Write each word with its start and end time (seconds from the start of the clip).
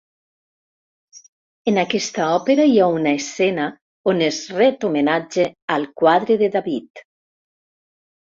En 1.71 1.75
aquesta 1.81 2.23
òpera 2.37 2.65
hi 2.69 2.79
ha 2.79 2.87
una 2.93 3.11
escena 3.19 3.67
on 4.13 4.25
es 4.29 4.41
ret 4.59 4.87
homenatge 4.89 5.45
al 5.77 5.85
quadre 6.03 6.39
de 6.43 6.49
David. 6.59 7.05